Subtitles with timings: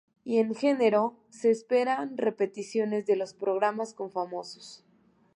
[0.23, 4.83] Y en enero se esperan repeticiones de los programas con famosos.